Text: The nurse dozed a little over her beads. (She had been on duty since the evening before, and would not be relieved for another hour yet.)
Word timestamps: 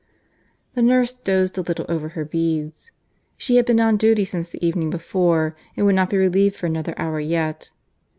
The 0.73 0.81
nurse 0.81 1.13
dozed 1.13 1.59
a 1.59 1.61
little 1.61 1.85
over 1.87 2.09
her 2.17 2.25
beads. 2.25 2.89
(She 3.37 3.57
had 3.57 3.67
been 3.67 3.79
on 3.79 3.97
duty 3.97 4.25
since 4.25 4.49
the 4.49 4.65
evening 4.67 4.89
before, 4.89 5.55
and 5.77 5.85
would 5.85 5.93
not 5.93 6.09
be 6.09 6.17
relieved 6.17 6.55
for 6.55 6.65
another 6.65 6.95
hour 6.97 7.19
yet.) 7.19 7.69